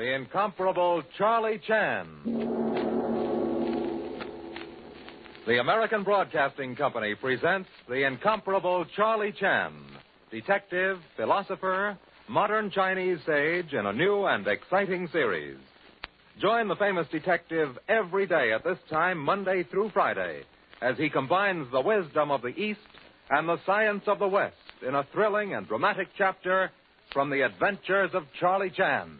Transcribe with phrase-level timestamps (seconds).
[0.00, 2.06] the incomparable Charlie Chan.
[5.46, 9.74] The American Broadcasting Company presents the incomparable Charlie Chan,
[10.30, 11.98] detective, philosopher,
[12.30, 15.58] modern Chinese sage in a new and exciting series.
[16.40, 20.44] Join the famous detective every day at this time, Monday through Friday,
[20.80, 22.80] as he combines the wisdom of the East
[23.28, 26.70] and the science of the West in a thrilling and dramatic chapter
[27.12, 29.18] from the adventures of Charlie Chan.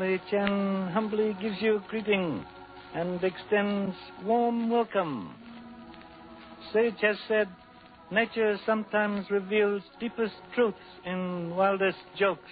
[0.00, 2.42] Chan humbly gives you greeting
[2.94, 5.34] and extends warm welcome.
[6.72, 7.48] Sage has said,
[8.10, 12.50] nature sometimes reveals deepest truths in wildest jokes.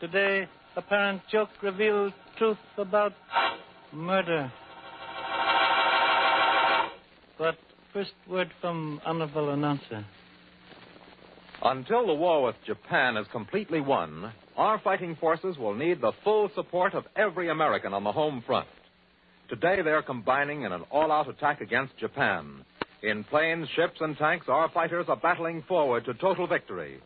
[0.00, 3.12] Today, apparent joke reveals truth about
[3.92, 4.50] murder.
[7.36, 7.58] But
[7.92, 10.06] first word from honorable announcer.
[11.62, 16.50] Until the war with Japan is completely won, our fighting forces will need the full
[16.54, 18.68] support of every American on the home front.
[19.48, 22.64] Today, they're combining in an all out attack against Japan.
[23.02, 27.00] In planes, ships, and tanks, our fighters are battling forward to total victory.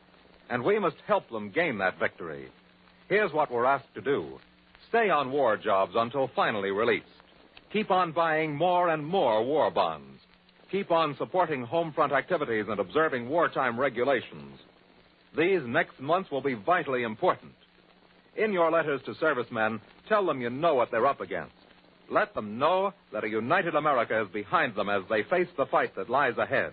[0.50, 2.48] And we must help them gain that victory.
[3.08, 4.38] Here's what we're asked to do
[4.88, 7.06] stay on war jobs until finally released.
[7.72, 10.20] Keep on buying more and more war bonds.
[10.70, 14.58] Keep on supporting home front activities and observing wartime regulations.
[15.36, 17.52] These next months will be vitally important.
[18.36, 21.52] In your letters to servicemen, tell them you know what they're up against.
[22.10, 25.94] Let them know that a united America is behind them as they face the fight
[25.96, 26.72] that lies ahead.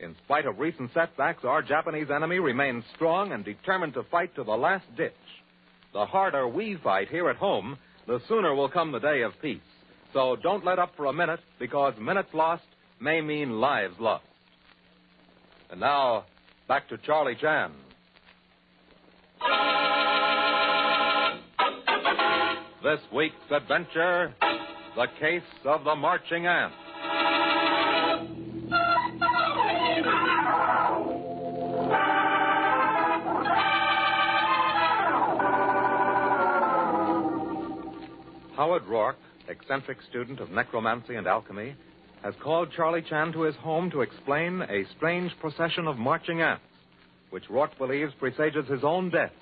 [0.00, 4.42] In spite of recent setbacks, our Japanese enemy remains strong and determined to fight to
[4.42, 5.12] the last ditch.
[5.92, 9.60] The harder we fight here at home, the sooner will come the day of peace.
[10.12, 12.64] So don't let up for a minute, because minutes lost
[13.00, 14.24] may mean lives lost.
[15.70, 16.24] And now,
[16.68, 17.72] back to Charlie Chan.
[22.82, 24.34] This week's adventure
[24.96, 26.72] The Case of the Marching Ant.
[38.56, 39.16] Howard Rourke,
[39.48, 41.74] eccentric student of necromancy and alchemy,
[42.24, 46.64] has called Charlie Chan to his home to explain a strange procession of marching ants,
[47.28, 49.32] which Rourke believes presages his own death,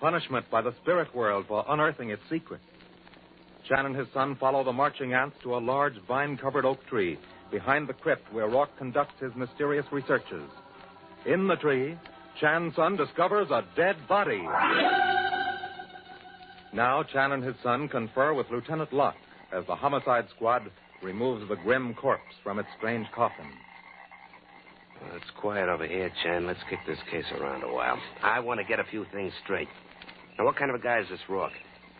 [0.00, 2.60] punishment by the spirit world for unearthing its secret.
[3.68, 7.18] Chan and his son follow the marching ants to a large vine covered oak tree
[7.50, 10.48] behind the crypt where Rourke conducts his mysterious researches.
[11.26, 11.98] In the tree,
[12.40, 14.42] Chan's son discovers a dead body.
[16.72, 19.16] Now, Chan and his son confer with Lieutenant Locke
[19.52, 20.70] as the homicide squad
[21.02, 23.46] removes the grim corpse from its strange coffin.
[25.00, 26.46] Well, it's quiet over here, Chan.
[26.46, 27.98] Let's kick this case around a while.
[28.22, 29.68] I want to get a few things straight.
[30.38, 31.52] Now, what kind of a guy is this Rourke?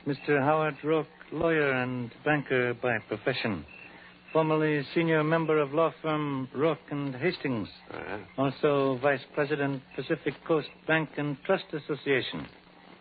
[0.07, 0.41] Mr.
[0.43, 3.65] Howard Rourke, lawyer and banker by profession.
[4.33, 7.69] Formerly senior member of law firm Rourke and Hastings.
[7.91, 8.19] Uh-huh.
[8.39, 12.47] Also vice president, Pacific Coast Bank and Trust Association.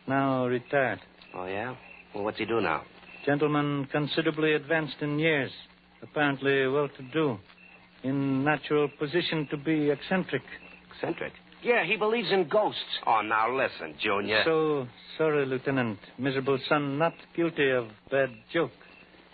[0.08, 1.00] Now retired.
[1.36, 1.76] Oh, yeah?
[2.14, 2.84] Well, what's he do now?
[3.26, 5.52] Gentleman considerably advanced in years.
[6.12, 7.38] Apparently well to do.
[8.04, 10.44] In natural position to be eccentric.
[10.94, 11.34] Eccentric?
[11.64, 12.80] Yeah, he believes in ghosts.
[13.08, 14.44] Oh, now listen, Junior.
[14.46, 15.98] So sorry, Lieutenant.
[16.20, 18.72] Miserable son not guilty of bad joke.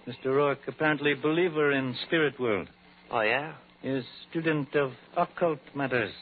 [0.08, 0.28] Mr.
[0.28, 2.70] Rourke apparently believer in spirit world.
[3.12, 3.53] Oh, yeah?
[3.84, 6.14] Is student of occult matters.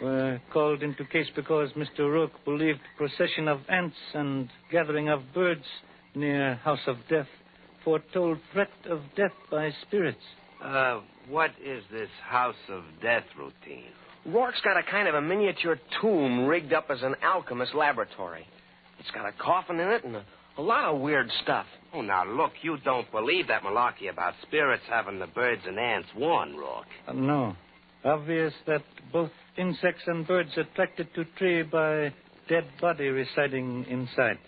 [0.00, 2.10] Were called into case because Mr.
[2.10, 5.64] Rourke believed procession of ants and gathering of birds
[6.14, 7.28] near House of Death
[7.84, 10.18] foretold threat of death by spirits.
[10.62, 13.90] Uh, what is this House of Death routine?
[14.26, 18.46] Rourke's got a kind of a miniature tomb rigged up as an alchemist laboratory.
[18.98, 20.24] It's got a coffin in it and a,
[20.56, 21.66] a lot of weird stuff.
[21.92, 26.08] Oh, now look, you don't believe that malarkey about spirits having the birds and ants
[26.16, 26.86] warn, Rourke.
[27.06, 27.56] Uh, no.
[28.04, 28.82] Obvious that
[29.12, 32.12] both insects and birds attracted to tree by
[32.48, 34.38] dead body residing inside.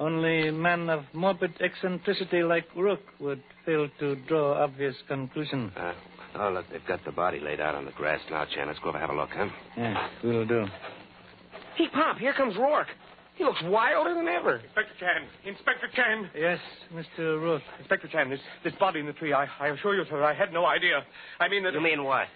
[0.00, 5.70] Only men of morbid eccentricity like Rourke would fail to draw obvious conclusion.
[5.76, 5.92] Uh,
[6.36, 8.66] oh, look, they've got the body laid out on the grass now, Chan.
[8.66, 9.48] Let's go over and have a look, huh?
[9.76, 10.64] Yeah, we'll do.
[11.76, 12.86] Hey, Pop, here comes Rourke.
[13.36, 14.56] He looks wilder than ever.
[14.56, 15.28] Inspector Chan.
[15.44, 16.30] Inspector Chan.
[16.34, 16.58] Yes,
[16.94, 17.38] Mr.
[17.38, 17.62] Rourke.
[17.78, 20.50] Inspector Chan, this, this body in the tree, I, I assure you, sir, I had
[20.50, 21.00] no idea.
[21.38, 21.74] I mean that.
[21.74, 22.26] You mean what?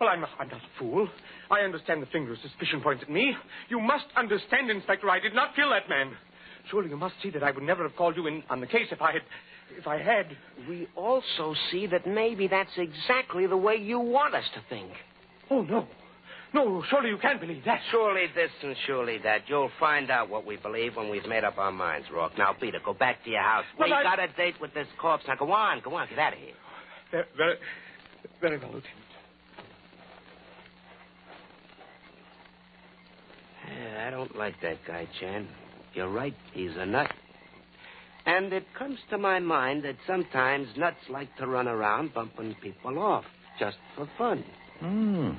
[0.00, 1.08] Well, I'm, I'm not a fool.
[1.50, 3.34] I understand the finger of suspicion points at me.
[3.68, 6.12] You must understand, Inspector, I did not kill that man.
[6.70, 8.88] Surely you must see that I would never have called you in on the case
[8.90, 9.22] if I had.
[9.76, 10.26] If I had.
[10.68, 14.90] We also see that maybe that's exactly the way you want us to think.
[15.50, 15.86] Oh, no.
[16.54, 17.80] No, surely you can't believe that.
[17.90, 19.42] Surely this and surely that.
[19.48, 22.38] You'll find out what we believe when we've made up our minds, Rourke.
[22.38, 23.66] Now, Peter, go back to your house.
[23.76, 25.24] But we I- got a date with this corpse.
[25.28, 26.54] Now, go on, go on, get out of here.
[27.10, 27.56] Very, very,
[28.40, 28.94] very well, Lieutenant.
[33.68, 35.46] Yeah, I don't like that guy, Chan.
[35.98, 37.10] You're right, he's a nut.
[38.24, 43.00] And it comes to my mind that sometimes nuts like to run around bumping people
[43.00, 43.24] off
[43.58, 44.44] just for fun.
[44.78, 45.30] Hmm.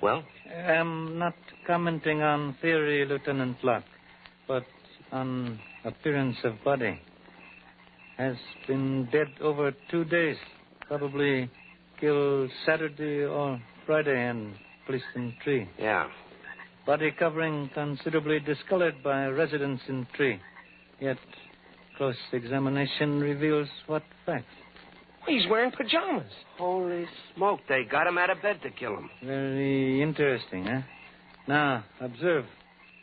[0.00, 0.22] Well,
[0.68, 1.34] I'm not
[1.66, 3.82] commenting on theory, Lieutenant Locke,
[4.46, 4.62] but
[5.10, 7.00] on appearance of body.
[8.18, 8.36] Has
[8.68, 10.36] been dead over two days.
[10.86, 11.50] Probably
[12.00, 14.54] killed Saturday or Friday and
[14.86, 15.68] placed in tree.
[15.76, 16.06] yeah.
[16.86, 20.40] Body covering considerably discolored by residence in tree.
[21.00, 21.18] Yet
[21.98, 24.44] close examination reveals what facts.
[25.26, 26.30] He's wearing pajamas.
[26.56, 29.10] Holy smoke, they got him out of bed to kill him.
[29.24, 30.82] Very interesting, eh?
[31.48, 32.44] Now, observe.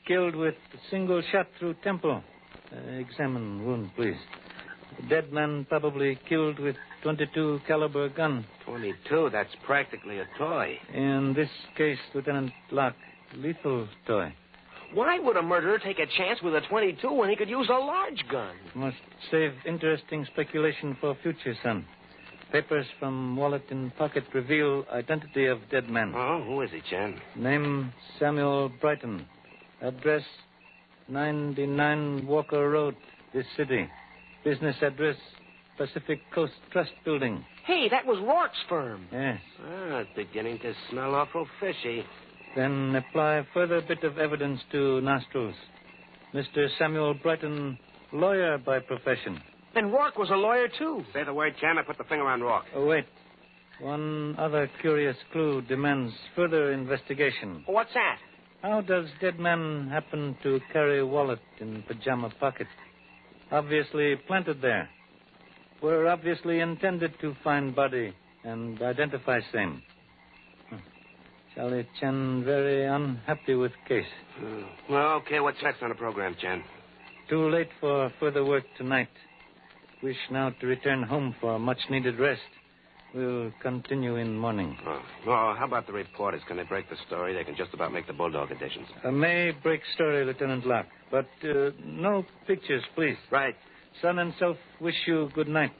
[0.07, 2.23] Killed with a single shot through temple.
[2.71, 4.15] Uh, examine wound, please.
[5.01, 8.45] The dead man probably killed with 22 caliber gun.
[8.65, 10.77] 22, that's practically a toy.
[10.93, 12.95] In this case, Lieutenant Locke,
[13.35, 14.33] lethal toy.
[14.93, 17.73] Why would a murderer take a chance with a 22 when he could use a
[17.73, 18.55] large gun?
[18.75, 18.95] Must
[19.31, 21.85] save interesting speculation for future, son.
[22.51, 26.13] Papers from wallet in pocket reveal identity of dead man.
[26.15, 27.19] Oh, who is he, Chan?
[27.35, 29.25] Name Samuel Brighton.
[29.81, 30.21] Address
[31.09, 32.95] 99 Walker Road,
[33.33, 33.89] this city.
[34.43, 35.15] Business address
[35.77, 37.43] Pacific Coast Trust Building.
[37.65, 39.07] Hey, that was Rourke's firm.
[39.11, 39.39] Yes.
[39.65, 42.05] Ah, it's beginning to smell awful fishy.
[42.55, 45.55] Then apply further bit of evidence to nostrils.
[46.33, 46.67] Mr.
[46.77, 47.77] Samuel Brighton,
[48.11, 49.41] lawyer by profession.
[49.73, 51.03] Then Rourke was a lawyer, too.
[51.13, 52.65] Say the word, Chan, I put the finger on Rourke.
[52.75, 53.05] Oh, wait.
[53.79, 57.63] One other curious clue demands further investigation.
[57.65, 58.17] What's that?
[58.61, 62.67] How does dead man happen to carry wallet in pajama pocket?
[63.51, 64.89] Obviously planted there.
[65.81, 68.13] Were obviously intended to find body
[68.43, 69.81] and identify same.
[71.55, 74.05] Charlie Chan very unhappy with case.
[74.39, 74.61] Hmm.
[74.89, 76.63] Well, okay, what's next on the program, Chan?
[77.29, 79.09] Too late for further work tonight.
[80.01, 82.41] Wish now to return home for much needed rest.
[83.13, 84.75] We'll continue in morning.
[84.85, 85.01] Oh.
[85.27, 86.41] oh, how about the reporters?
[86.47, 87.35] Can they break the story?
[87.35, 88.87] They can just about make the Bulldog editions.
[89.05, 93.15] A may break story, Lieutenant Locke, but uh, no pictures, please.
[93.31, 93.55] Right.
[94.01, 95.71] Son and self wish you good night.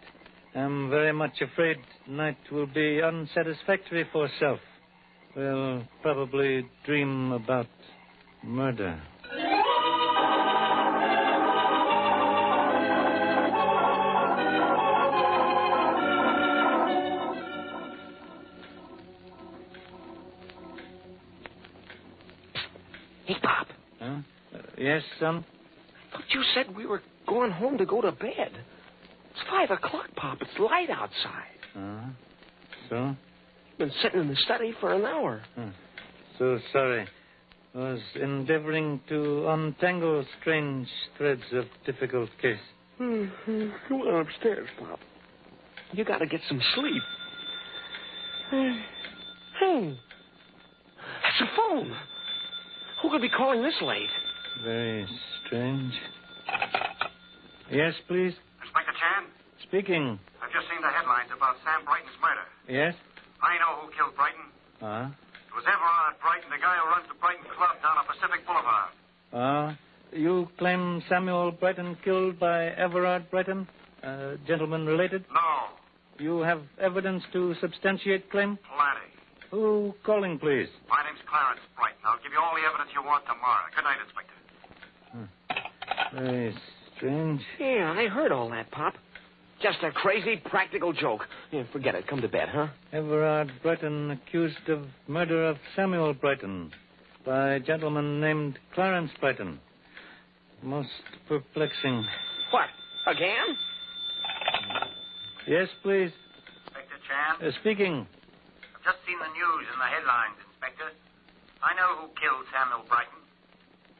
[0.55, 1.77] I'm very much afraid
[2.07, 4.59] night will be unsatisfactory for self.
[5.35, 7.65] Will probably dream about
[8.43, 9.01] murder.
[23.25, 23.67] Hey, Pop.
[23.99, 24.05] Huh?
[24.05, 25.43] Uh, yes, son?
[26.11, 28.51] I thought you said we were going home to go to bed.
[29.31, 30.37] It's five o'clock, Pop.
[30.41, 31.57] It's light outside.
[31.75, 32.09] Uh,
[32.87, 33.15] so?
[33.77, 35.41] Been sitting in the study for an hour.
[36.37, 37.07] So sorry.
[37.75, 40.87] I Was endeavoring to untangle strange
[41.17, 42.59] threads of difficult case.
[43.01, 43.69] Mm-hmm.
[43.89, 44.99] Go on upstairs, Pop.
[45.91, 47.01] You gotta get some sleep.
[48.51, 49.97] Hey.
[51.23, 51.95] That's a phone.
[53.01, 54.09] Who could be calling this late?
[54.63, 55.07] Very
[55.45, 55.93] strange.
[57.71, 58.33] Yes, please.
[58.61, 59.23] Inspector Chan,
[59.67, 60.19] Speaking.
[60.43, 62.45] I've just seen the headlines about Sam Brighton's murder.
[62.69, 62.93] Yes?
[63.43, 64.47] I know who killed Brighton.
[64.81, 65.07] Ah.
[65.11, 68.89] It was Everard Brighton, the guy who runs the Brighton Club down on Pacific Boulevard.
[69.33, 69.77] Ah.
[70.11, 73.67] You claim Samuel Brighton killed by Everard Brighton?
[74.03, 75.25] Uh, gentleman related?
[75.33, 75.69] No,
[76.23, 78.57] You have evidence to substantiate claim?
[78.75, 79.09] plenty.
[79.51, 80.67] Who calling, please?
[80.89, 81.99] My name's Clarence Brighton.
[82.05, 83.65] I'll give you all the evidence you want tomorrow.
[83.75, 84.33] Good night, Inspector.
[86.15, 86.55] Very
[86.97, 87.41] strange.
[87.59, 88.93] Yeah, I heard all that, Pop.
[89.63, 91.21] Just a crazy practical joke.
[91.51, 92.05] Yeah, forget it.
[92.07, 92.67] Come to bed, huh?
[92.91, 96.69] Everard Brighton accused of murder of Samuel Brighton
[97.25, 99.59] by a gentleman named Clarence Brighton.
[100.61, 100.89] Most
[101.29, 102.03] perplexing.
[102.51, 102.67] What?
[103.07, 103.55] Again?
[105.47, 106.11] Yes, please.
[106.67, 108.07] Inspector Chan, Uh, speaking.
[108.75, 110.91] I've just seen the news in the headlines, Inspector.
[111.63, 113.19] I know who killed Samuel Brighton.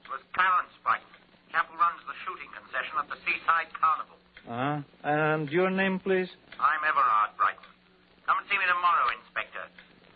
[0.03, 1.07] It was Clarence Brighton.
[1.51, 4.19] Chap who runs the shooting concession at the Seaside Carnival.
[4.49, 6.27] Uh, and your name, please?
[6.59, 7.63] I'm Everard Brighton.
[8.27, 9.63] Come and see me tomorrow, Inspector.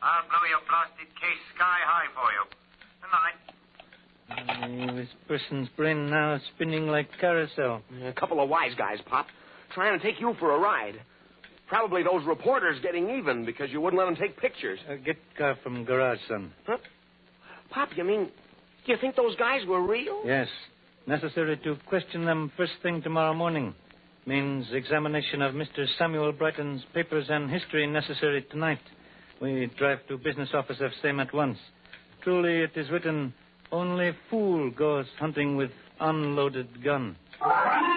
[0.01, 2.43] I'll blow your blasted case sky high for you.
[3.01, 3.38] Good night.
[4.29, 7.81] Uh, this person's brain now spinning like carousel.
[8.03, 9.27] A couple of wise guys, Pop,
[9.74, 10.96] trying to take you for a ride.
[11.67, 14.79] Probably those reporters getting even because you wouldn't let them take pictures.
[14.89, 16.51] Uh, get car from garage, son.
[16.65, 16.77] Huh?
[17.69, 18.29] Pop, you mean
[18.88, 20.22] you think those guys were real?
[20.25, 20.48] Yes.
[21.05, 23.74] Necessary to question them first thing tomorrow morning.
[24.27, 25.86] Means examination of Mr.
[25.98, 28.81] Samuel Brighton's papers and history necessary tonight.
[29.41, 31.57] We drive to business office of same at once.
[32.25, 33.34] Truly, it is written,
[33.72, 37.15] only fool goes hunting with unloaded gun.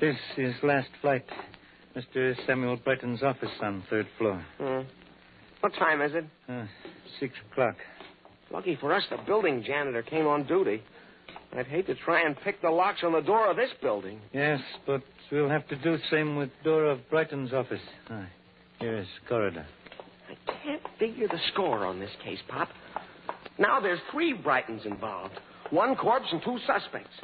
[0.00, 1.24] This is last flight.
[1.96, 2.34] Mr.
[2.46, 4.44] Samuel Brighton's office on third floor.
[4.58, 4.80] Hmm.
[5.60, 6.24] What time is it?
[6.48, 6.66] Uh,
[7.20, 7.76] six o'clock.
[8.50, 10.82] Lucky for us, the building janitor came on duty.
[11.56, 14.20] I'd hate to try and pick the locks on the door of this building.
[14.32, 17.80] Yes, but we'll have to do same with door of Brighton's office.
[18.10, 18.26] Ah,
[18.80, 19.64] here is corridor.
[20.28, 22.68] I can't figure the score on this case, Pop.
[23.58, 25.34] Now there's three Brightons involved.
[25.70, 27.14] One corpse and two suspects.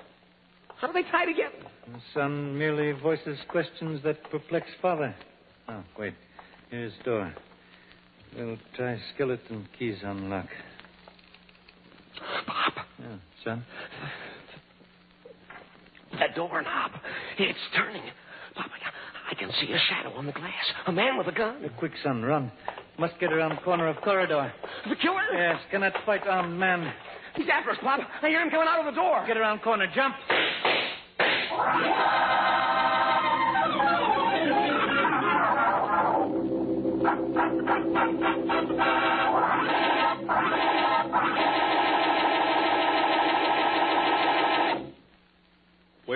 [0.81, 1.55] How do they tie together?
[1.93, 5.15] The son merely voices questions that perplex father.
[5.69, 6.15] Oh, wait.
[6.71, 7.33] Here's door.
[8.37, 10.47] We'll try skeleton keys on lock.
[12.47, 13.65] Pop, Yeah, son.
[16.19, 16.93] that doorknob.
[17.39, 18.03] It's turning.
[18.55, 18.67] Pop,
[19.31, 20.53] I, can see a shadow on the glass.
[20.87, 21.69] A man with a gun.
[21.79, 22.51] Quick, son, run.
[22.99, 24.53] Must get around corner of corridor.
[24.89, 25.23] The killer?
[25.35, 26.93] Yes, cannot fight armed man.
[27.37, 28.01] He's after us, Pop.
[28.23, 29.25] I hear him coming out of the door.
[29.27, 30.15] Get around corner, jump.
[31.51, 31.57] We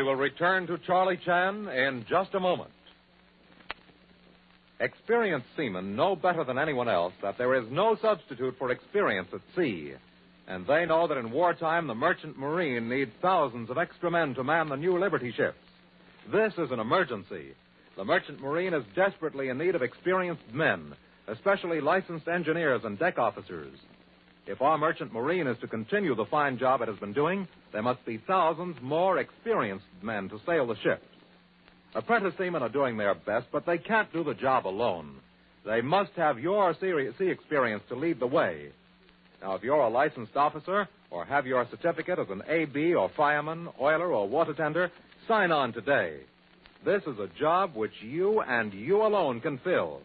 [0.03, 2.71] will return to Charlie Chan in just a moment.
[4.81, 9.41] Experienced seamen know better than anyone else that there is no substitute for experience at
[9.57, 9.95] sea.
[10.46, 14.44] And they know that in wartime, the merchant marine needs thousands of extra men to
[14.44, 15.56] man the new Liberty ships.
[16.30, 17.54] This is an emergency.
[17.96, 20.94] The merchant marine is desperately in need of experienced men,
[21.28, 23.78] especially licensed engineers and deck officers.
[24.46, 27.82] If our merchant marine is to continue the fine job it has been doing, there
[27.82, 31.06] must be thousands more experienced men to sail the ships.
[31.94, 35.16] Apprentice seamen are doing their best, but they can't do the job alone.
[35.64, 38.72] They must have your sea experience to lead the way.
[39.44, 43.68] Now, if you're a licensed officer or have your certificate as an AB or fireman,
[43.78, 44.90] oiler, or water tender,
[45.28, 46.20] sign on today.
[46.82, 50.00] This is a job which you and you alone can fill.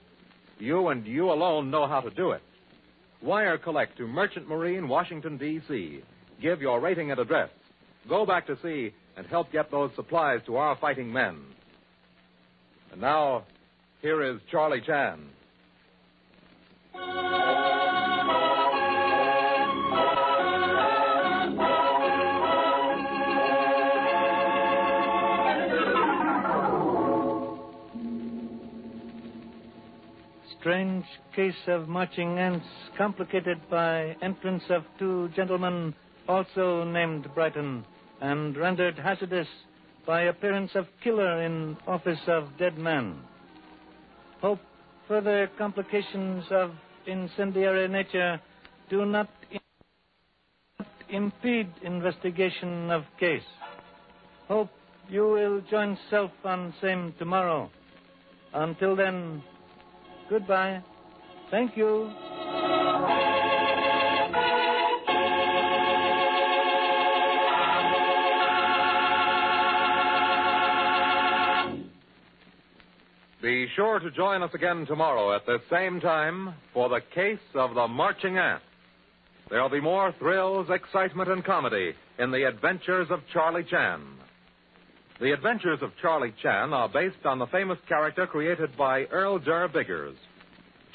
[0.60, 2.42] You and you alone know how to do it.
[3.22, 6.02] Wire collect to Merchant Marine, Washington, D.C.
[6.42, 7.50] Give your rating and address.
[8.10, 11.38] Go back to sea and help get those supplies to our fighting men.
[12.92, 13.46] And now,
[14.02, 15.22] here is Charlie Chan.
[30.60, 32.66] Strange case of marching ants
[32.98, 35.96] complicated by entrance of two gentlemen
[36.28, 37.86] also named Brighton
[38.20, 39.48] and rendered hazardous
[40.06, 43.22] by appearance of killer in office of dead man.
[44.42, 44.60] Hope
[45.08, 46.72] further complications of
[47.08, 48.42] incendiary nature
[48.90, 53.48] do not im- impede investigation of case.
[54.50, 54.70] Hope
[55.08, 57.70] you will join self on same tomorrow.
[58.54, 59.42] Until then,
[60.30, 60.84] goodbye.
[61.52, 62.12] Thank you.
[73.42, 77.74] Be sure to join us again tomorrow at the same time for the case of
[77.74, 78.62] the marching ant.
[79.50, 84.02] There'll be more thrills, excitement, and comedy in the adventures of Charlie Chan.
[85.20, 89.68] The adventures of Charlie Chan are based on the famous character created by Earl Derr
[89.68, 90.16] Biggers.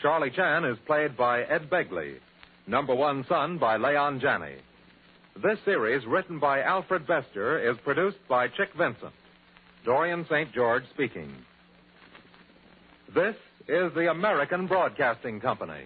[0.00, 2.16] Charlie Chan is played by Ed Begley,
[2.66, 4.56] number one son by Leon Janney.
[5.42, 9.12] This series, written by Alfred Bester, is produced by Chick Vincent.
[9.84, 10.52] Dorian St.
[10.54, 11.30] George speaking.
[13.14, 13.36] This
[13.68, 15.84] is the American Broadcasting Company.